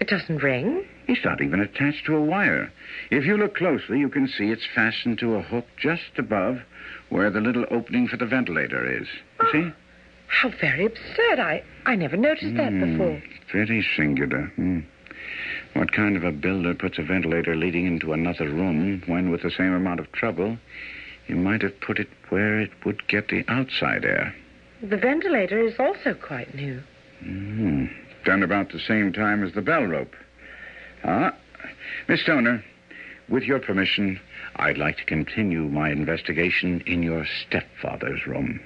[0.00, 0.84] It doesn't ring.
[1.10, 2.70] It's not even attached to a wire.
[3.10, 6.60] If you look closely, you can see it's fastened to a hook just above
[7.08, 9.08] where the little opening for the ventilator is.
[9.42, 9.72] You see?
[10.28, 11.40] How very absurd.
[11.40, 13.22] I, I never noticed that Hmm, before.
[13.52, 14.52] Very singular.
[14.54, 14.80] Hmm.
[15.72, 19.50] What kind of a builder puts a ventilator leading into another room when, with the
[19.50, 20.58] same amount of trouble,
[21.26, 24.32] he might have put it where it would get the outside air?
[24.80, 26.80] The ventilator is also quite new.
[27.18, 27.86] Hmm.
[28.24, 30.14] Done about the same time as the bell rope.
[31.04, 31.34] Ah,
[32.08, 32.62] Miss Stoner,
[33.28, 34.20] with your permission,
[34.56, 38.60] I'd like to continue my investigation in your stepfather's room.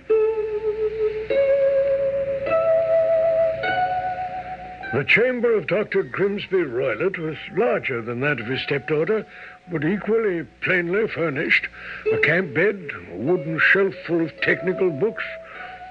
[4.92, 6.04] The chamber of Dr.
[6.04, 9.26] Grimesby Roylott was larger than that of his stepdaughter,
[9.70, 11.66] but equally plainly furnished.
[12.12, 15.24] A camp bed, a wooden shelf full of technical books,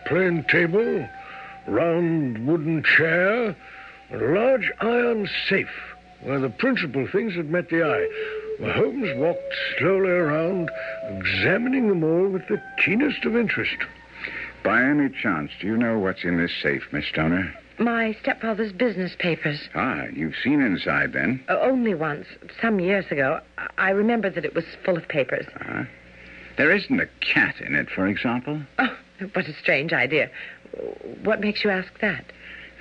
[0.05, 1.07] plain table,
[1.67, 3.55] round wooden chair,
[4.11, 8.71] a large iron safe where the principal things that met the eye.
[8.73, 10.69] Holmes walked slowly around,
[11.09, 13.75] examining them all with the keenest of interest.
[14.63, 17.53] By any chance, do you know what's in this safe, Miss Stoner?
[17.79, 19.67] My stepfather's business papers.
[19.75, 21.43] Ah, you've seen inside then.
[21.49, 22.27] Uh, only once,
[22.61, 23.39] some years ago.
[23.57, 25.47] I- I remember that it was full of papers.
[25.59, 25.85] Ah.
[26.55, 28.61] There isn't a cat in it, for example.
[28.77, 28.95] Oh,
[29.33, 30.29] what a strange idea.
[31.23, 32.23] What makes you ask that?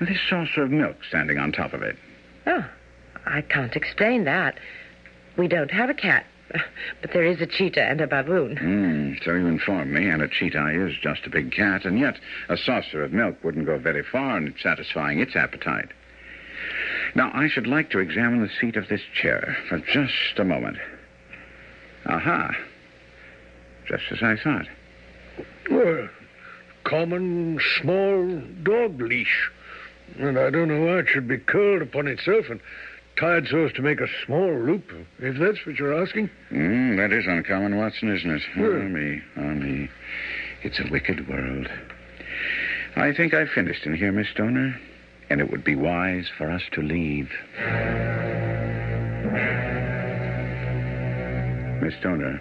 [0.00, 1.96] This saucer of milk standing on top of it.
[2.46, 2.64] Oh,
[3.26, 4.58] I can't explain that.
[5.36, 6.26] We don't have a cat,
[7.00, 8.56] but there is a cheetah and a baboon.
[8.56, 12.18] Hmm, so you inform me, and a cheetah is just a big cat, and yet
[12.48, 15.90] a saucer of milk wouldn't go very far in satisfying its appetite.
[17.14, 20.78] Now, I should like to examine the seat of this chair for just a moment.
[22.06, 22.54] Aha.
[23.86, 24.66] Just as I thought.
[25.70, 26.08] Well,
[26.84, 29.50] common small dog leash.
[30.18, 32.60] And I don't know why it should be curled upon itself and
[33.16, 34.84] tied so as to make a small loop,
[35.18, 36.30] if that's what you're asking.
[36.48, 38.42] Hmm, that is uncommon, Watson, isn't it?
[38.56, 38.64] Yeah.
[38.64, 39.88] Oh, me, oh, me.
[40.62, 41.68] It's a wicked world.
[42.96, 44.78] I think I've finished in here, Miss Stoner,
[45.30, 47.30] and it would be wise for us to leave.
[51.82, 52.40] Miss Stoner,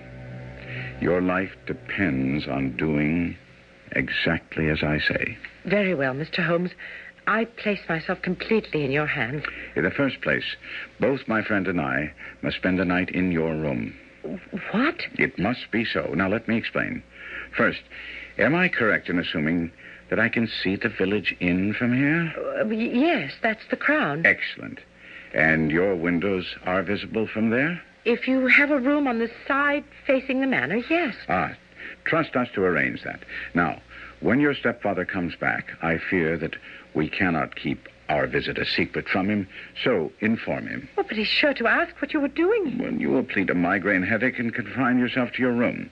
[1.00, 3.38] your life depends on doing
[3.94, 5.38] exactly as I say.
[5.66, 6.46] Very well, Mr.
[6.46, 6.72] Holmes.
[7.32, 9.46] I place myself completely in your hands.
[9.78, 10.58] In the first place,
[11.00, 13.96] both my friend and I must spend the night in your room.
[14.72, 15.04] What?
[15.14, 16.14] It must be so.
[16.14, 17.02] Now, let me explain.
[17.56, 17.80] First,
[18.38, 19.72] am I correct in assuming
[20.10, 22.34] that I can see the village inn from here?
[22.60, 24.26] Uh, yes, that's the crown.
[24.26, 24.82] Excellent.
[25.34, 27.82] And your windows are visible from there?
[28.04, 31.16] If you have a room on the side facing the manor, yes.
[31.30, 31.54] Ah,
[32.04, 33.22] trust us to arrange that.
[33.54, 33.80] Now,
[34.22, 36.56] when your stepfather comes back, I fear that
[36.94, 39.48] we cannot keep our visit a secret from him,
[39.84, 40.90] so inform him.
[40.98, 42.78] Oh, but he's sure to ask what you were doing.
[42.78, 45.90] When you will plead a migraine headache and confine yourself to your room.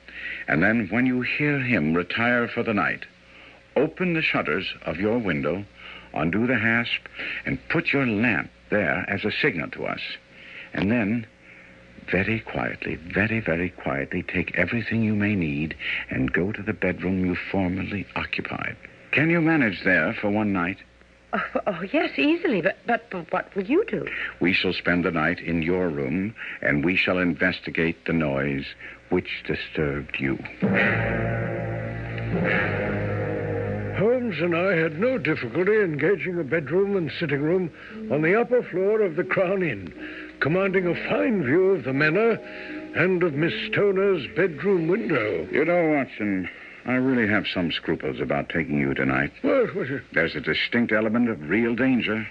[0.48, 3.06] And then, when you hear him retire for the night,
[3.78, 5.64] open the shutters of your window,
[6.14, 7.08] undo the hasp,
[7.46, 10.02] and put your lamp there as a signal to us.
[10.74, 11.26] And then,
[12.12, 15.76] very quietly, very, very quietly, take everything you may need
[16.10, 18.76] and go to the bedroom you formerly occupied.
[19.12, 20.78] Can you manage there for one night?
[21.32, 22.62] Oh, oh, yes, easily.
[22.62, 24.08] But, but but what will you do?
[24.40, 28.66] We shall spend the night in your room, and we shall investigate the noise
[29.10, 30.38] which disturbed you.
[34.00, 37.70] Holmes and I had no difficulty engaging a bedroom and sitting room
[38.12, 39.94] on the upper floor of the Crown Inn,
[40.40, 42.40] commanding a fine view of the manor
[42.96, 45.48] and of Miss Stoner's bedroom window.
[45.52, 46.50] You know, Watson,
[46.90, 49.32] I really have some scruples about taking you tonight.
[49.44, 50.02] What it?
[50.12, 52.28] There's a distinct element of real danger.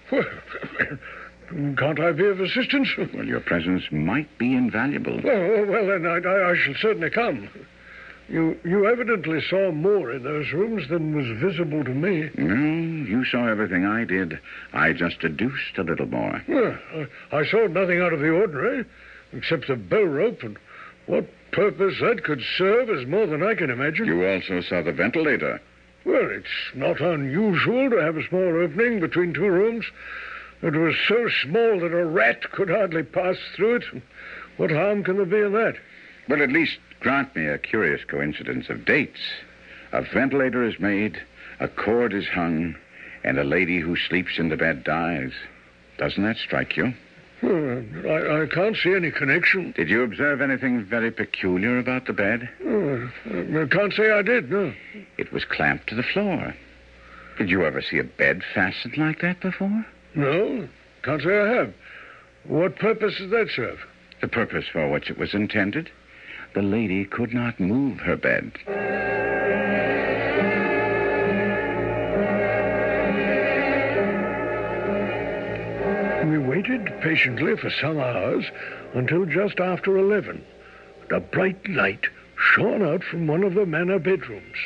[1.78, 2.88] Can't I be of assistance?
[3.14, 5.20] Well, your presence might be invaluable.
[5.22, 7.48] Well, well then I, I, I shall certainly come.
[8.28, 12.28] You, you evidently saw more in those rooms than was visible to me.
[12.36, 14.40] No, you saw everything I did.
[14.72, 16.42] I just deduced a little more.
[16.48, 16.76] Well,
[17.32, 18.84] I, I saw nothing out of the ordinary,
[19.32, 20.58] except a bell rope, and
[21.06, 24.06] what purpose that could serve is more than I can imagine.
[24.06, 25.60] You also saw the ventilator.
[26.04, 29.84] Well, it's not unusual to have a small opening between two rooms.
[30.62, 33.84] It was so small that a rat could hardly pass through it.
[34.56, 35.76] What harm can there be in that?
[36.28, 39.20] Well, at least grant me a curious coincidence of dates.
[39.92, 41.20] A ventilator is made,
[41.60, 42.76] a cord is hung,
[43.24, 45.32] and a lady who sleeps in the bed dies.
[45.96, 46.92] Doesn't that strike you?
[47.42, 49.72] Well, I, I can't see any connection.
[49.76, 52.48] Did you observe anything very peculiar about the bed?
[52.64, 54.72] Oh, I can't say I did, no.
[55.16, 56.54] It was clamped to the floor.
[57.38, 59.86] Did you ever see a bed fastened like that before?
[60.14, 60.68] No,
[61.04, 61.74] can't say I have.
[62.44, 63.78] What purpose does that serve?
[64.20, 65.90] The purpose for which it was intended?
[66.54, 68.52] The lady could not move her bed.
[77.08, 78.44] Patiently for some hours
[78.92, 80.44] until just after 11.
[81.10, 82.04] A bright light
[82.36, 84.58] shone out from one of the manor bedrooms.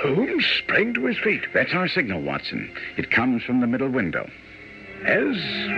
[0.00, 1.42] Holmes sprang to his feet.
[1.52, 2.74] That's our signal, Watson.
[2.96, 4.26] It comes from the middle window.
[5.04, 5.36] As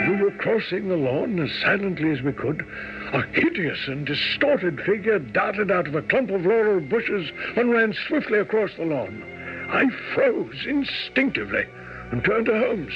[0.09, 2.65] we were crossing the lawn as silently as we could,
[3.13, 7.93] a hideous and distorted figure darted out of a clump of laurel bushes and ran
[8.07, 9.21] swiftly across the lawn.
[9.69, 11.65] I froze instinctively
[12.13, 12.93] and turned to Holmes.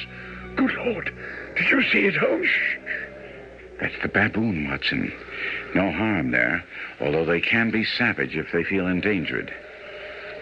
[0.55, 1.13] Good Lord,
[1.57, 2.47] did you see it, Holmes?
[3.79, 5.13] That's the baboon, Watson.
[5.73, 6.63] No harm there,
[6.99, 9.53] although they can be savage if they feel endangered.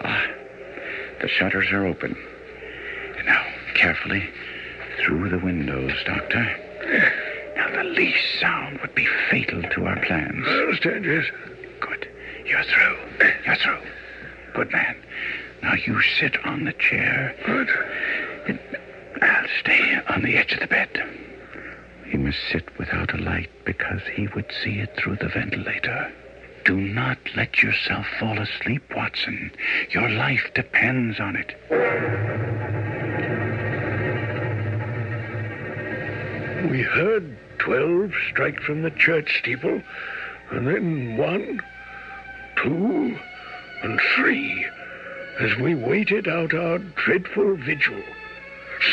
[0.02, 0.26] Ah,
[1.22, 2.18] the shutters are open.
[3.18, 4.30] And now, carefully,
[5.00, 6.44] through the windows, Doctor.
[7.56, 10.46] Now, the least sound would be fatal to our plans.
[10.48, 11.26] I understand, yes.
[11.80, 12.08] Good.
[12.46, 12.98] You're through.
[13.46, 13.80] You're through.
[14.54, 14.96] Good man.
[15.62, 17.36] Now you sit on the chair.
[17.46, 17.70] Good.
[19.22, 21.27] I'll stay on the edge of the bed.
[22.10, 26.12] He must sit without a light because he would see it through the ventilator.
[26.64, 29.52] Do not let yourself fall asleep, Watson.
[29.92, 31.56] Your life depends on it.
[36.72, 39.82] We heard twelve strike from the church steeple,
[40.52, 41.62] and then one,
[42.64, 43.18] two,
[43.84, 44.66] and three,
[45.40, 48.02] as we waited out our dreadful vigil.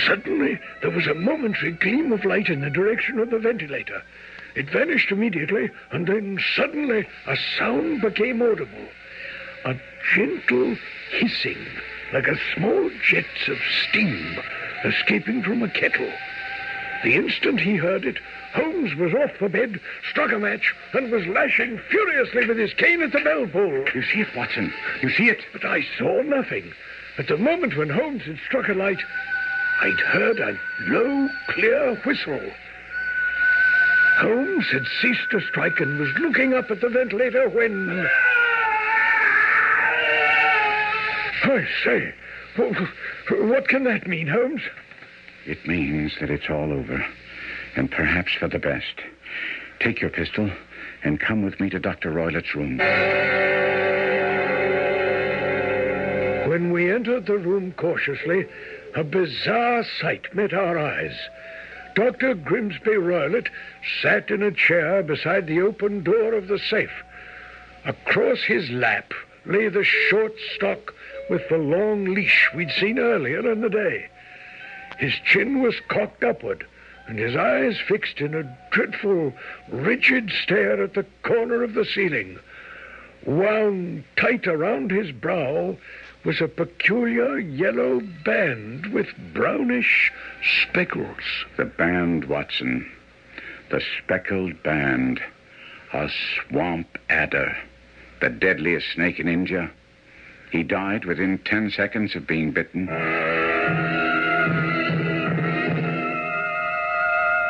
[0.06, 4.02] Suddenly, there was a momentary gleam of light in the direction of the ventilator.
[4.54, 8.88] It vanished immediately, and then suddenly a sound became audible.
[9.64, 9.74] A
[10.14, 10.76] gentle
[11.10, 11.66] hissing,
[12.12, 13.58] like a small jets of
[13.88, 14.38] steam
[14.84, 16.12] escaping from a kettle.
[17.02, 18.18] The instant he heard it,
[18.54, 23.02] Holmes was off the bed, struck a match, and was lashing furiously with his cane
[23.02, 23.84] at the bell pull.
[23.94, 24.72] You see it, Watson?
[25.02, 25.40] You see it?
[25.52, 26.72] But I saw nothing.
[27.18, 29.02] At the moment when Holmes had struck a light,
[29.84, 30.58] I'd heard a
[30.88, 32.40] low, clear whistle.
[34.16, 38.08] Holmes had ceased to strike and was looking up at the ventilator when.
[41.42, 42.14] I say,
[43.28, 44.62] what can that mean, Holmes?
[45.44, 47.04] It means that it's all over,
[47.76, 49.02] and perhaps for the best.
[49.80, 50.50] Take your pistol
[51.02, 52.10] and come with me to Dr.
[52.10, 52.78] Roylott's room.
[56.48, 58.46] When we entered the room cautiously,
[58.94, 61.16] a bizarre sight met our eyes.
[61.94, 62.34] Dr.
[62.34, 63.48] Grimesby Roylott
[64.02, 67.02] sat in a chair beside the open door of the safe.
[67.84, 69.12] Across his lap
[69.46, 70.94] lay the short stock
[71.28, 74.08] with the long leash we'd seen earlier in the day.
[74.98, 76.66] His chin was cocked upward,
[77.06, 79.32] and his eyes fixed in a dreadful,
[79.68, 82.38] rigid stare at the corner of the ceiling.
[83.26, 85.76] Wound tight around his brow
[86.24, 90.10] was a peculiar yellow band with brownish
[90.62, 91.44] speckles.
[91.56, 92.90] The band, Watson.
[93.70, 95.20] The speckled band.
[95.92, 96.08] A
[96.48, 97.56] swamp adder.
[98.20, 99.70] The deadliest snake in India.
[100.50, 102.88] He died within ten seconds of being bitten.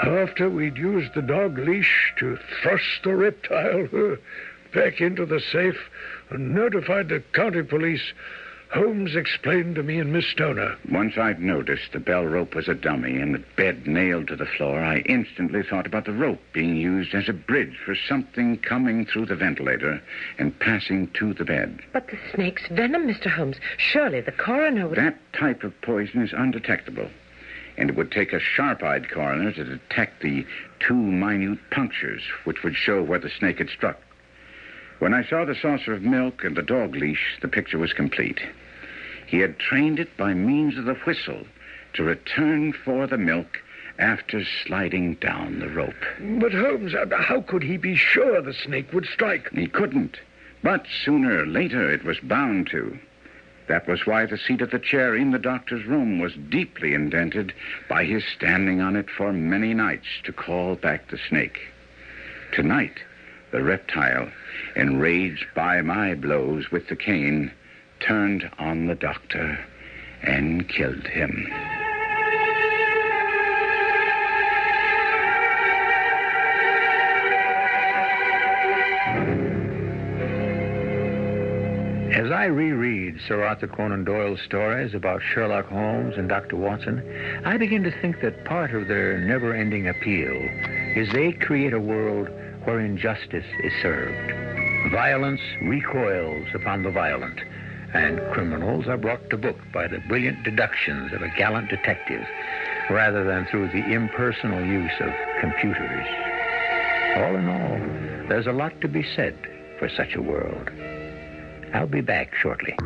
[0.02, 3.86] After we'd used the dog leash to thrust the reptile
[4.74, 5.78] back into the safe
[6.30, 8.12] and notified the county police,
[8.74, 10.74] Holmes explained to me and Miss Stoner.
[10.90, 14.46] Once I'd noticed the bell rope was a dummy and the bed nailed to the
[14.46, 19.06] floor, I instantly thought about the rope being used as a bridge for something coming
[19.06, 20.02] through the ventilator
[20.40, 21.82] and passing to the bed.
[21.92, 23.30] But the snake's venom, Mr.
[23.30, 23.58] Holmes.
[23.76, 24.98] Surely the coroner would.
[24.98, 27.10] That type of poison is undetectable,
[27.76, 30.44] and it would take a sharp eyed coroner to detect the
[30.80, 34.00] two minute punctures which would show where the snake had struck.
[35.04, 38.40] When I saw the saucer of milk and the dog leash, the picture was complete.
[39.26, 41.44] He had trained it by means of the whistle
[41.92, 43.60] to return for the milk
[43.98, 45.92] after sliding down the rope.
[46.18, 49.50] But Holmes, uh, how could he be sure the snake would strike?
[49.52, 50.16] He couldn't,
[50.62, 52.98] but sooner or later it was bound to.
[53.68, 57.52] That was why the seat of the chair in the doctor's room was deeply indented
[57.90, 61.58] by his standing on it for many nights to call back the snake.
[62.52, 63.00] Tonight,
[63.54, 64.28] the reptile,
[64.74, 67.52] enraged by my blows with the cane,
[68.00, 69.56] turned on the doctor
[70.24, 71.46] and killed him.
[82.12, 86.56] As I reread Sir Arthur Conan Doyle's stories about Sherlock Holmes and Dr.
[86.56, 87.04] Watson,
[87.44, 90.34] I begin to think that part of their never ending appeal
[90.96, 92.28] is they create a world
[92.64, 94.92] wherein justice is served.
[94.92, 97.40] Violence recoils upon the violent,
[97.94, 102.26] and criminals are brought to book by the brilliant deductions of a gallant detective
[102.90, 105.10] rather than through the impersonal use of
[105.40, 106.06] computers.
[107.16, 109.36] All in all, there's a lot to be said
[109.78, 110.70] for such a world.
[111.72, 112.76] I'll be back shortly.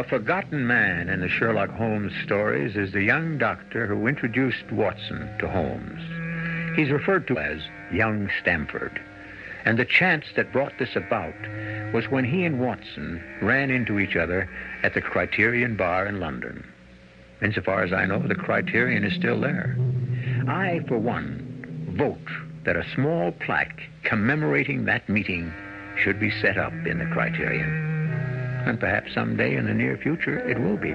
[0.00, 5.28] A forgotten man in the Sherlock Holmes stories is the young doctor who introduced Watson
[5.38, 6.00] to Holmes.
[6.74, 7.60] He's referred to as
[7.92, 8.98] young Stamford.
[9.66, 11.34] And the chance that brought this about
[11.92, 14.48] was when he and Watson ran into each other
[14.82, 16.66] at the Criterion Bar in London.
[17.42, 19.76] Insofar as I know, the Criterion is still there.
[20.48, 22.16] I, for one, vote
[22.64, 25.52] that a small plaque commemorating that meeting
[25.98, 27.99] should be set up in the Criterion.
[28.66, 30.92] And perhaps someday in the near future it will be.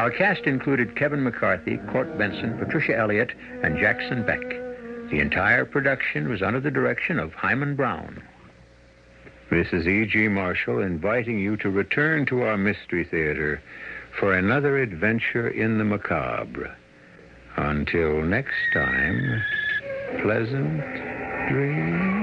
[0.00, 4.40] Our cast included Kevin McCarthy, Court Benson, Patricia Elliott, and Jackson Beck.
[5.10, 8.22] The entire production was under the direction of Himan Brown.
[9.50, 10.28] This is E.G.
[10.28, 13.62] Marshall inviting you to return to our Mystery Theater
[14.18, 16.74] for another adventure in the macabre.
[17.56, 19.42] Until next time,
[20.22, 20.80] pleasant
[21.48, 22.13] dreams.